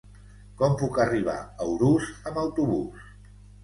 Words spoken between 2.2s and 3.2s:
amb autobús?